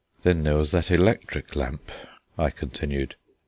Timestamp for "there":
0.45-0.55